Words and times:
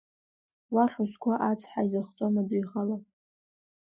Уахь 0.73 0.97
узго 1.03 1.33
ацҳа 1.49 1.81
изыхҵом 1.87 2.35
аӡәы 2.41 2.57
ихала. 2.61 2.97